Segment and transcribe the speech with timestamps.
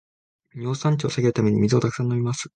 [0.55, 2.49] 尿酸値を下げるために水をたくさん飲みます